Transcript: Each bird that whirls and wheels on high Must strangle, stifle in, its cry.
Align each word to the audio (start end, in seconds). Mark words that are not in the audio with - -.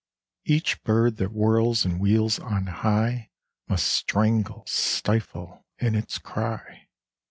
Each 0.45 0.81
bird 0.83 1.17
that 1.17 1.29
whirls 1.29 1.85
and 1.85 1.99
wheels 1.99 2.39
on 2.39 2.65
high 2.65 3.29
Must 3.69 3.85
strangle, 3.87 4.63
stifle 4.65 5.67
in, 5.77 5.93
its 5.93 6.17
cry. 6.17 6.87